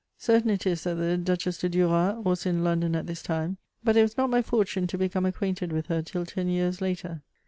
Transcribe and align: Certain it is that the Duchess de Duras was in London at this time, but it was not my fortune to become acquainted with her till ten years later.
Certain 0.17 0.49
it 0.49 0.65
is 0.65 0.83
that 0.83 0.95
the 0.95 1.15
Duchess 1.15 1.59
de 1.59 1.69
Duras 1.69 2.25
was 2.25 2.47
in 2.47 2.63
London 2.63 2.95
at 2.95 3.05
this 3.05 3.21
time, 3.21 3.57
but 3.83 3.95
it 3.95 4.01
was 4.01 4.17
not 4.17 4.31
my 4.31 4.41
fortune 4.41 4.87
to 4.87 4.97
become 4.97 5.27
acquainted 5.27 5.71
with 5.71 5.85
her 5.89 6.01
till 6.01 6.25
ten 6.25 6.47
years 6.47 6.81
later. 6.81 7.21